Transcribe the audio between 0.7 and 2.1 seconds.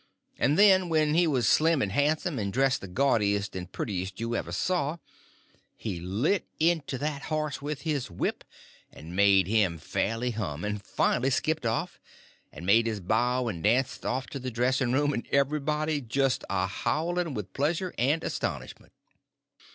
there he was, slim and